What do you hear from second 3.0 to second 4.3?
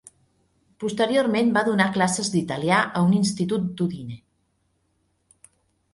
a un institut d'Udine.